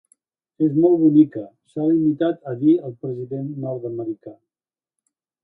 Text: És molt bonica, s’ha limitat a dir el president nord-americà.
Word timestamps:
És 0.67 0.77
molt 0.85 0.95
bonica, 1.01 1.43
s’ha 1.73 1.85
limitat 1.91 2.49
a 2.53 2.55
dir 2.65 2.73
el 2.89 2.97
president 3.05 3.53
nord-americà. 3.67 4.35